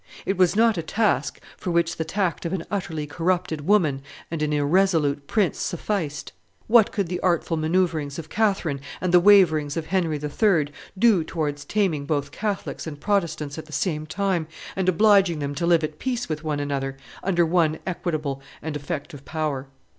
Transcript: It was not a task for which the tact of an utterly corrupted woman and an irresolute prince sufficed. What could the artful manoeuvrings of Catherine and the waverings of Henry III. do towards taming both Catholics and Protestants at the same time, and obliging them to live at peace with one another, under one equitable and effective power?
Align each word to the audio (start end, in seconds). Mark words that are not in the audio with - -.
It 0.25 0.35
was 0.35 0.55
not 0.55 0.79
a 0.79 0.81
task 0.81 1.39
for 1.57 1.69
which 1.69 1.97
the 1.97 2.03
tact 2.03 2.43
of 2.43 2.53
an 2.53 2.63
utterly 2.71 3.05
corrupted 3.05 3.67
woman 3.67 4.01
and 4.31 4.41
an 4.41 4.51
irresolute 4.51 5.27
prince 5.27 5.59
sufficed. 5.59 6.31
What 6.65 6.91
could 6.91 7.05
the 7.07 7.19
artful 7.19 7.55
manoeuvrings 7.55 8.17
of 8.17 8.27
Catherine 8.27 8.81
and 8.99 9.13
the 9.13 9.19
waverings 9.19 9.77
of 9.77 9.85
Henry 9.85 10.17
III. 10.19 10.69
do 10.97 11.23
towards 11.23 11.65
taming 11.65 12.07
both 12.07 12.31
Catholics 12.31 12.87
and 12.87 12.99
Protestants 12.99 13.59
at 13.59 13.67
the 13.67 13.71
same 13.71 14.07
time, 14.07 14.47
and 14.75 14.89
obliging 14.89 15.37
them 15.37 15.53
to 15.53 15.67
live 15.67 15.83
at 15.83 15.99
peace 15.99 16.27
with 16.27 16.43
one 16.43 16.59
another, 16.59 16.97
under 17.23 17.45
one 17.45 17.77
equitable 17.85 18.41
and 18.59 18.75
effective 18.75 19.23
power? 19.23 19.67